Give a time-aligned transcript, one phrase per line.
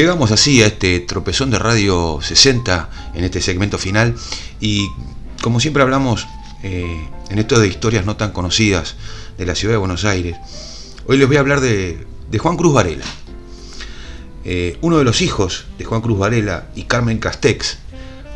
[0.00, 4.14] Llegamos así a este tropezón de Radio 60 en este segmento final
[4.58, 4.88] y
[5.42, 6.26] como siempre hablamos
[6.62, 8.96] eh, en esto de historias no tan conocidas
[9.36, 10.38] de la ciudad de Buenos Aires,
[11.06, 12.06] hoy les voy a hablar de,
[12.38, 13.04] Juan Cruz Varela.
[14.46, 17.76] Eh, uno de los hijos de Juan Cruz Varela y Carmen Castex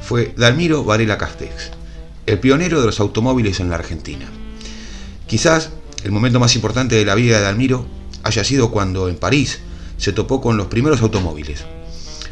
[0.03, 1.71] fue Dalmiro Varela Castex,
[2.27, 4.27] el pionero de los automóviles en la Argentina.
[5.27, 5.71] Quizás
[6.05, 7.87] el momento más importante de la vida de Dalmiro
[8.23, 9.61] haya sido cuando en París
[9.97, 11.65] se topó con los primeros automóviles.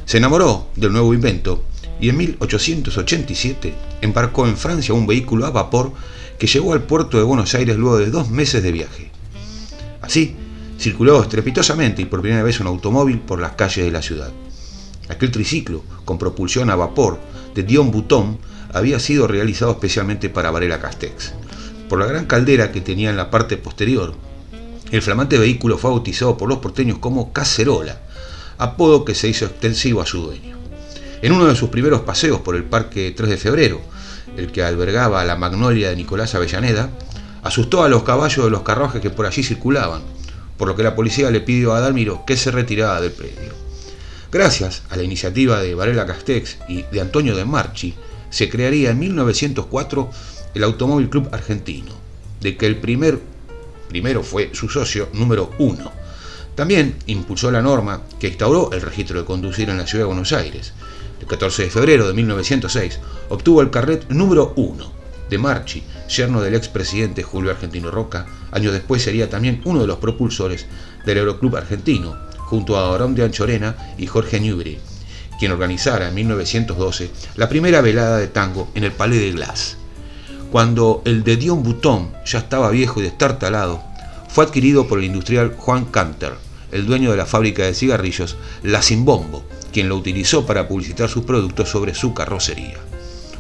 [0.05, 1.65] Se enamoró del nuevo invento
[2.01, 5.93] y en 1887 embarcó en Francia un vehículo a vapor
[6.39, 9.11] que llegó al puerto de Buenos Aires luego de dos meses de viaje.
[10.01, 10.35] Así,
[10.79, 14.33] circuló estrepitosamente y por primera vez un automóvil por las calles de la ciudad.
[15.09, 17.21] Aquel triciclo, con propulsión a vapor
[17.55, 18.39] de Dion Bouton,
[18.73, 21.35] había sido realizado especialmente para Varela Castex.
[21.89, 24.15] Por la gran caldera que tenía en la parte posterior,
[24.93, 27.99] el flamante vehículo fue bautizado por los porteños como Cacerola,
[28.59, 30.57] apodo que se hizo extensivo a su dueño.
[31.23, 33.81] En uno de sus primeros paseos por el Parque 3 de Febrero,
[34.37, 36.91] el que albergaba la magnolia de Nicolás Avellaneda,
[37.43, 40.03] asustó a los caballos de los carruajes que por allí circulaban,
[40.59, 43.53] por lo que la policía le pidió a Dalmiro que se retirara del predio.
[44.31, 47.95] Gracias a la iniciativa de Varela Castex y de Antonio de Marchi,
[48.31, 50.11] se crearía en 1904
[50.55, 51.93] el Automóvil Club Argentino,
[52.41, 53.21] de que el primer,
[53.93, 55.93] primero fue su socio número uno.
[56.55, 60.33] También impulsó la norma que instauró el registro de conducir en la ciudad de Buenos
[60.33, 60.73] Aires.
[61.21, 62.99] El 14 de febrero de 1906
[63.29, 64.91] obtuvo el carret número uno
[65.29, 68.27] de Marchi, yerno del expresidente Julio Argentino Roca.
[68.51, 70.65] Años después sería también uno de los propulsores
[71.05, 74.79] del Euroclub Argentino, junto a Aarón de Anchorena y Jorge Newbery,
[75.39, 79.77] quien organizara en 1912 la primera velada de tango en el Palais de Glass.
[80.53, 83.83] Cuando el de Dion Bouton ya estaba viejo y destartalado,
[84.29, 86.35] fue adquirido por el industrial Juan Canter,
[86.73, 91.25] el dueño de la fábrica de cigarrillos La Simbombo, quien lo utilizó para publicitar sus
[91.25, 92.77] productos sobre su carrocería.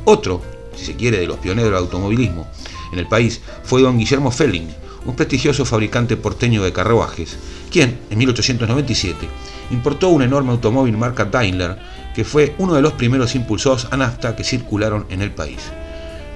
[0.06, 0.40] Otro,
[0.74, 2.46] si se quiere, de los pioneros del automovilismo
[2.94, 4.68] en el país fue don Guillermo Felling,
[5.04, 7.36] un prestigioso fabricante porteño de carruajes,
[7.70, 9.28] quien, en 1897,
[9.70, 11.76] importó un enorme automóvil marca Daimler,
[12.14, 15.60] que fue uno de los primeros impulsores a nafta que circularon en el país.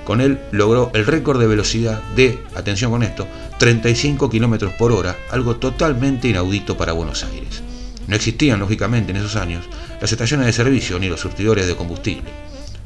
[0.07, 3.27] Con él logró el récord de velocidad de, atención con esto,
[3.59, 7.61] 35 km por hora, algo totalmente inaudito para Buenos Aires.
[8.07, 9.65] No existían, lógicamente, en esos años
[10.01, 12.31] las estaciones de servicio ni los surtidores de combustible.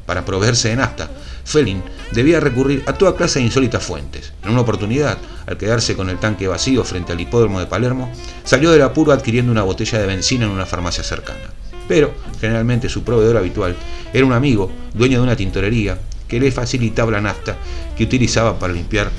[0.07, 1.11] Para proveerse de nafta,
[1.45, 4.33] Felin debía recurrir a toda clase de insólitas fuentes.
[4.43, 8.11] En una oportunidad, al quedarse con el tanque vacío frente al hipódromo de Palermo,
[8.43, 11.53] salió del apuro adquiriendo una botella de benzina en una farmacia cercana.
[11.87, 13.75] Pero, generalmente, su proveedor habitual
[14.11, 15.99] era un amigo, dueño de una tintorería,
[16.31, 17.57] que le facilitaba la nafta
[17.97, 19.11] que utilizaba para limpiar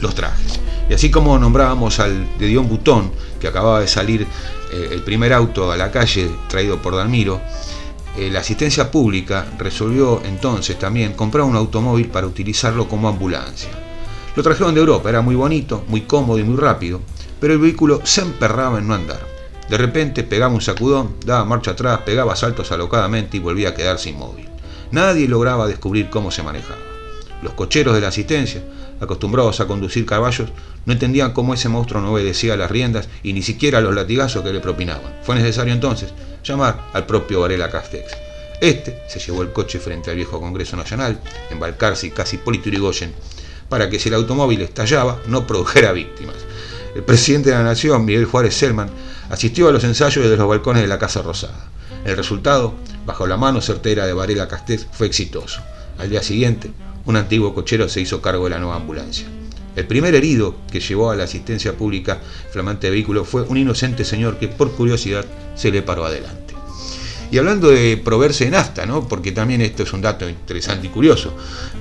[0.00, 0.60] los trajes.
[0.88, 3.10] Y así como nombrábamos al de Dion Butón,
[3.40, 4.22] que acababa de salir
[4.72, 7.40] eh, el primer auto a la calle traído por Dalmiro,
[8.16, 13.70] eh, la asistencia pública resolvió entonces también comprar un automóvil para utilizarlo como ambulancia.
[14.36, 17.00] Lo trajeron de Europa, era muy bonito, muy cómodo y muy rápido,
[17.40, 19.26] pero el vehículo se emperraba en no andar.
[19.68, 24.10] De repente pegaba un sacudón, daba marcha atrás, pegaba saltos alocadamente y volvía a quedarse
[24.10, 24.47] inmóvil.
[24.90, 26.78] Nadie lograba descubrir cómo se manejaba.
[27.42, 28.62] Los cocheros de la asistencia,
[29.00, 30.48] acostumbrados a conducir caballos,
[30.86, 33.94] no entendían cómo ese monstruo no obedecía a las riendas y ni siquiera a los
[33.94, 35.18] latigazos que le propinaban.
[35.22, 36.12] Fue necesario entonces
[36.42, 38.12] llamar al propio Varela Castex.
[38.60, 41.20] Este se llevó el coche frente al viejo Congreso Nacional,
[41.50, 43.12] embarcarse casi Polito Yrigoyen,
[43.68, 46.36] para que si el automóvil estallaba no produjera víctimas.
[46.94, 48.90] El presidente de la Nación, Miguel Juárez Selman,
[49.30, 51.68] asistió a los ensayos desde los balcones de la Casa Rosada.
[52.04, 52.74] El resultado,
[53.08, 55.62] bajo la mano certera de Varela Castex, fue exitoso.
[55.96, 56.70] Al día siguiente,
[57.06, 59.26] un antiguo cochero se hizo cargo de la nueva ambulancia.
[59.76, 62.20] El primer herido que llevó a la asistencia pública
[62.50, 65.24] flamante vehículo fue un inocente señor que por curiosidad
[65.54, 66.52] se le paró adelante.
[67.30, 69.08] Y hablando de proveerse en nafta, ¿no?
[69.08, 71.34] porque también esto es un dato interesante y curioso,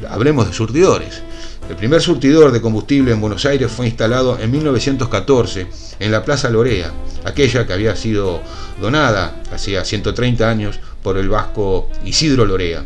[0.10, 1.22] hablemos de surtidores.
[1.70, 5.68] El primer surtidor de combustible en Buenos Aires fue instalado en 1914
[6.00, 6.94] en la Plaza Lorea,
[7.26, 8.42] aquella que había sido
[8.80, 12.86] donada hacía 130 años por el vasco Isidro Lorea.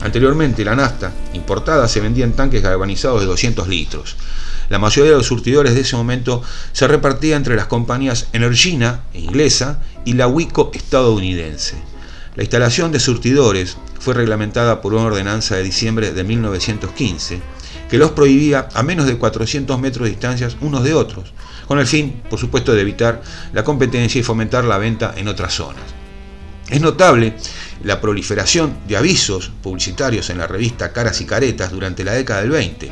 [0.00, 4.16] Anteriormente la nafta importada se vendía en tanques galvanizados de 200 litros.
[4.70, 9.82] La mayoría de los surtidores de ese momento se repartía entre las compañías Energina, inglesa,
[10.06, 11.76] y la Wico estadounidense.
[12.36, 17.42] La instalación de surtidores fue reglamentada por una ordenanza de diciembre de 1915
[17.90, 21.34] que los prohibía a menos de 400 metros de distancias unos de otros,
[21.68, 23.20] con el fin, por supuesto, de evitar
[23.52, 26.01] la competencia y fomentar la venta en otras zonas.
[26.72, 27.34] Es notable
[27.84, 32.48] la proliferación de avisos publicitarios en la revista Caras y Caretas durante la década del
[32.48, 32.90] 20,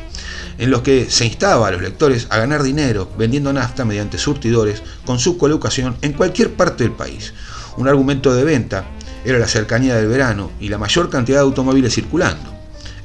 [0.59, 4.83] en los que se instaba a los lectores a ganar dinero vendiendo nafta mediante surtidores
[5.03, 7.33] con su colocación en cualquier parte del país.
[7.75, 8.85] Un argumento de venta
[9.25, 12.53] era la cercanía del verano y la mayor cantidad de automóviles circulando.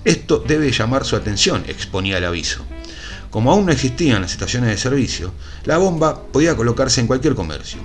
[0.04, 2.66] Esto debe llamar su atención, exponía el aviso.
[3.30, 5.32] Como aún no existían las estaciones de servicio,
[5.64, 7.80] la bomba podía colocarse en cualquier comercio.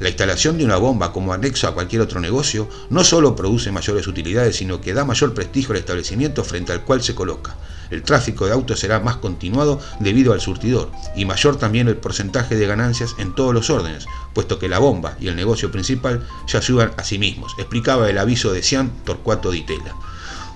[0.00, 4.06] La instalación de una bomba como anexo a cualquier otro negocio no solo produce mayores
[4.06, 7.56] utilidades, sino que da mayor prestigio al establecimiento frente al cual se coloca.
[7.90, 12.54] El tráfico de autos será más continuado debido al surtidor y mayor también el porcentaje
[12.54, 16.58] de ganancias en todos los órdenes, puesto que la bomba y el negocio principal ya
[16.60, 19.94] ayudan a sí mismos, explicaba el aviso de Cian Torcuato Di Tella.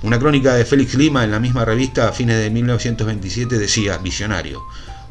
[0.02, 4.62] Una crónica de Félix Lima en la misma revista a fines de 1927 decía, visionario,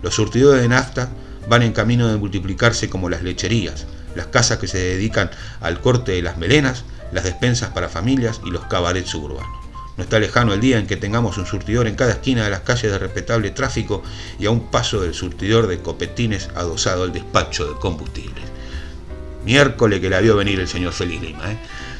[0.02, 1.10] los surtidores de nafta
[1.50, 6.14] van en camino de multiplicarse como las lecherías, las casas que se dedican al corte
[6.14, 9.62] de las melenas, las despensas para familias y los cabarets suburbanos.
[9.98, 12.62] No está lejano el día en que tengamos un surtidor en cada esquina de las
[12.62, 14.02] calles de respetable tráfico
[14.40, 18.46] y a un paso del surtidor de copetines adosado al despacho de combustibles.
[19.44, 21.52] Miércoles que la vio venir el señor Félix Lima.
[21.52, 21.58] ¿eh?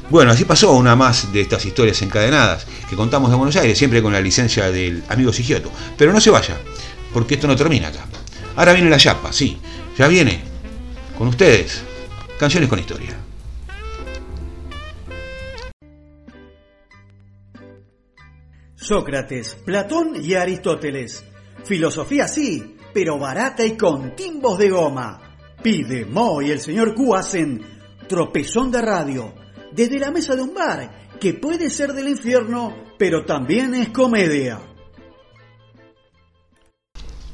[0.10, 4.02] Bueno, así pasó una más de estas historias encadenadas que contamos de Buenos Aires, siempre
[4.02, 5.72] con la licencia del amigo Sigioto.
[5.98, 6.58] Pero no se vaya,
[7.14, 8.06] porque esto no termina acá.
[8.56, 9.58] Ahora viene la chapa, sí,
[9.98, 10.42] ya viene.
[11.18, 11.82] Con ustedes,
[12.42, 13.16] Canciones con historia.
[18.74, 21.24] Sócrates, Platón y Aristóteles.
[21.66, 25.22] Filosofía sí, pero barata y con timbos de goma.
[25.62, 27.62] Pide Mo y el señor Q hacen
[28.10, 29.36] tropezón de radio
[29.72, 34.60] desde la mesa de un bar que puede ser del infierno, pero también es comedia.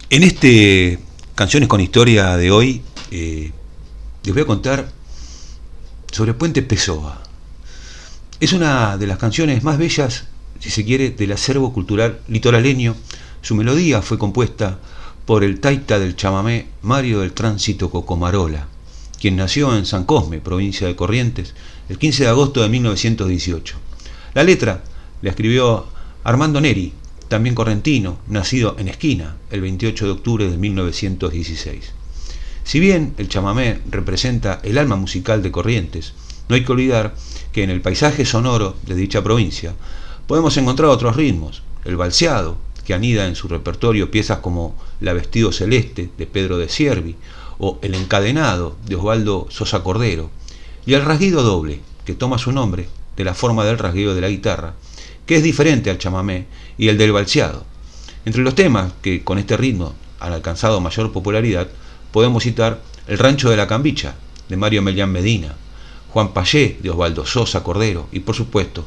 [0.10, 1.00] En este
[1.34, 3.54] Canciones con Historia de hoy, eh,
[4.22, 4.97] les voy a contar
[6.18, 7.22] sobre Puente Pessoa.
[8.40, 10.24] Es una de las canciones más bellas,
[10.60, 12.96] si se quiere, del acervo cultural litoraleño.
[13.44, 14.80] Su melodía fue compuesta
[15.28, 18.66] por el taita del chamamé Mario del Tránsito Cocomarola,
[19.22, 21.54] quien nació en San Cosme, provincia de Corrientes,
[21.88, 23.76] el 15 de agosto de 1918.
[24.34, 24.84] La letra
[25.22, 25.86] la escribió
[26.24, 26.94] Armando Neri,
[27.28, 31.97] también correntino, nacido en Esquina, el 28 de octubre de 1916.
[32.68, 36.12] Si bien el chamamé representa el alma musical de Corrientes,
[36.50, 37.16] no hay que olvidar
[37.54, 39.74] que en el paisaje sonoro de dicha provincia
[40.28, 45.54] podemos encontrar otros ritmos, el balseado, que anida en su repertorio piezas como La Vestido
[45.54, 47.16] Celeste de Pedro de Siervi
[47.58, 50.30] o El Encadenado de Osvaldo Sosa Cordero,
[50.86, 54.30] y el rasguido doble, que toma su nombre de la forma del rasguido de la
[54.30, 54.74] guitarra,
[55.26, 56.48] que es diferente al chamamé
[56.78, 57.64] y el del balseado.
[58.26, 61.70] Entre los temas que con este ritmo han alcanzado mayor popularidad
[62.18, 64.16] podemos citar El Rancho de la Cambicha,
[64.50, 65.56] de Mario Melián Medina,
[66.10, 68.84] Juan Payé, de Osvaldo Sosa Cordero, y por supuesto,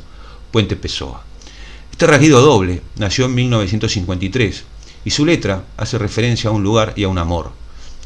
[0.51, 1.23] Puente Pessoa.
[1.93, 4.65] Este rasguido doble nació en 1953
[5.05, 7.53] y su letra hace referencia a un lugar y a un amor.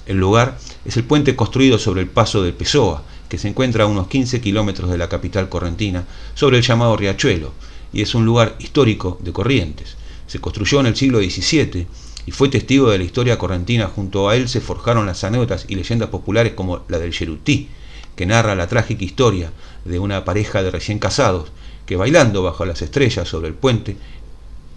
[0.05, 3.87] El lugar es el puente construido sobre el paso del Pessoa, que se encuentra a
[3.87, 6.05] unos 15 kilómetros de la capital correntina,
[6.35, 7.55] sobre el llamado Riachuelo,
[7.95, 9.97] y es un lugar histórico de Corrientes.
[10.27, 11.87] Se construyó en el siglo XVII
[12.27, 13.87] y fue testigo de la historia correntina.
[13.87, 17.69] Junto a él se forjaron las anécdotas y leyendas populares como la del Cherutí,
[18.17, 19.53] que narra la trágica historia
[19.85, 21.51] de una pareja de recién casados
[21.87, 23.97] que bailando bajo las estrellas sobre el puente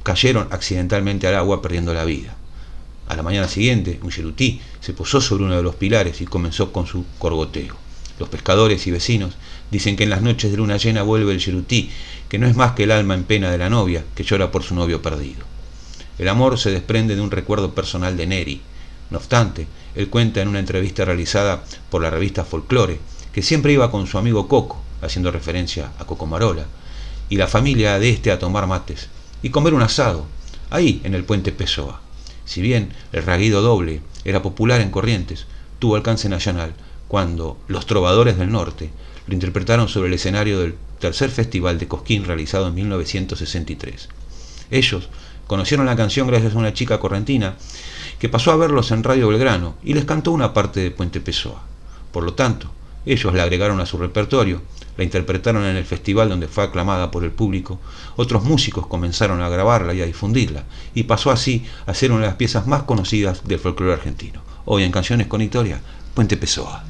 [0.03, 2.35] cayeron accidentalmente al agua perdiendo la vida.
[3.07, 6.73] A la mañana siguiente, un Cherutí se posó sobre uno de los pilares y comenzó
[6.73, 7.75] con su corgoteo.
[8.19, 9.35] Los pescadores y vecinos
[9.71, 11.89] dicen que en las noches de luna llena vuelve el Cherutí,
[12.27, 14.63] que no es más que el alma en pena de la novia que llora por
[14.63, 15.56] su novio perdido.
[16.17, 18.61] El amor se desprende de un recuerdo personal de Neri.
[19.09, 22.99] No obstante, él cuenta en una entrevista realizada por la revista Folklore
[23.31, 26.65] que siempre iba con su amigo Coco, haciendo referencia a Coco Marola,
[27.29, 29.09] y la familia de este a tomar mates
[29.43, 30.25] y comer un asado,
[30.69, 32.01] ahí en el puente Pessoa.
[32.45, 35.45] Si bien el raguido doble era popular en Corrientes,
[35.79, 36.73] tuvo alcance nacional
[37.07, 38.89] cuando los Trovadores del Norte
[39.27, 44.09] lo interpretaron sobre el escenario del tercer festival de Cosquín realizado en 1963.
[44.71, 45.09] Ellos
[45.47, 47.55] conocieron la canción gracias a una chica correntina
[48.19, 51.61] que pasó a verlos en Radio Belgrano y les cantó una parte de Puente Pessoa.
[52.11, 52.69] Por lo tanto,
[53.05, 54.61] ellos la agregaron a su repertorio,
[54.97, 57.79] la interpretaron en el festival donde fue aclamada por el público,
[58.17, 60.63] otros músicos comenzaron a grabarla y a difundirla,
[60.93, 64.41] y pasó así a ser una de las piezas más conocidas del folclore argentino.
[64.65, 65.79] Hoy en Canciones con Historia,
[66.13, 66.83] Puente Pessoa.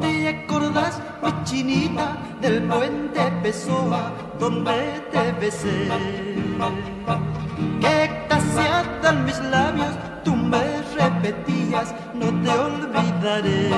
[0.00, 5.88] ¿Te acordás, mi chinita, del puente Pessoa donde te besé?
[7.80, 13.70] Que extasiadan mis labios, tú me repetías, no te olvidaré.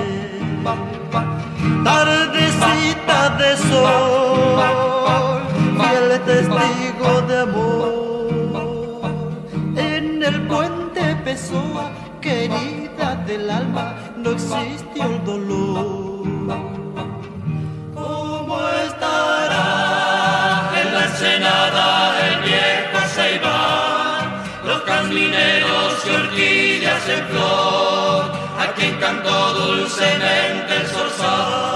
[1.84, 5.42] Tardecita de sol,
[5.78, 7.65] fiel testigo de amor,
[11.36, 11.90] Pessoa,
[12.22, 16.16] querida del alma, no existió el dolor.
[17.94, 21.86] ¿Cómo estará en la ensenada
[22.26, 24.24] el viejo Ceibán?
[24.64, 31.75] Los camineros y orquídeas en flor, a quien cantó dulcemente el zorzal.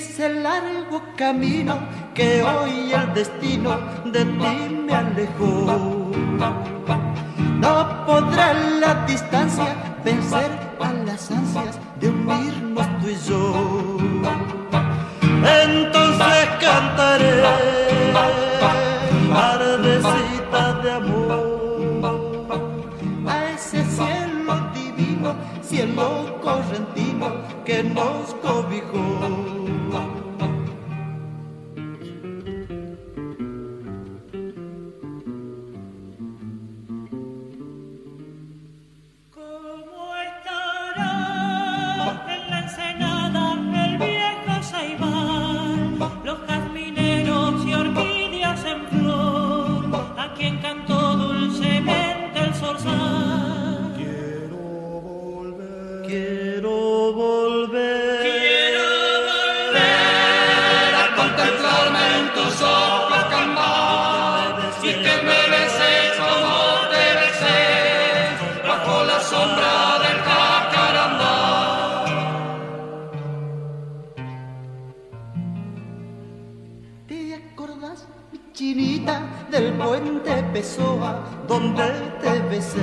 [0.00, 1.78] Y ese largo camino
[2.14, 6.10] que hoy el destino de ti me alejó.
[7.60, 13.98] No podrá la distancia vencer a las ansias de unirnos tú y yo.
[15.64, 17.44] Entonces cantaré,
[19.34, 22.40] ardecita de amor,
[23.28, 27.26] a ese cielo divino, cielo correntino
[27.66, 29.09] que nos cobijó.
[77.40, 82.80] ¿Te acordás, mi chinita, del puente Pessoa, donde te besé?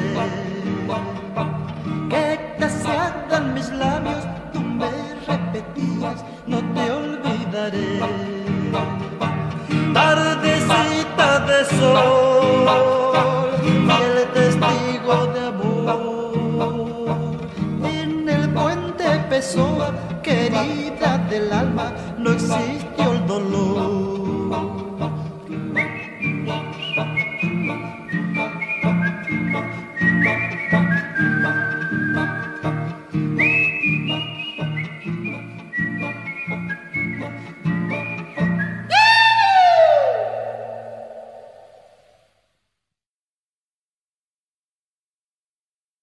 [2.10, 4.24] Que extasiadan mis labios,
[4.54, 4.90] tú me
[5.28, 8.00] repetías, no te olvidaré.
[9.94, 13.50] Tardecita de sol,
[13.86, 15.98] fiel testigo de amor.
[17.84, 24.27] En el puente Pessoa, querida del alma, no existió el dolor.